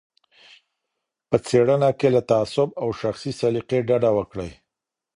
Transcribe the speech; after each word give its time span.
په 1.29 1.37
څېړنه 1.45 1.89
کي 1.99 2.07
له 2.15 2.21
تعصب 2.31 2.69
او 2.81 2.87
شخصي 3.01 3.31
سلیقې 3.41 3.79
ډډه 3.87 4.11
وکړئ. 4.17 4.51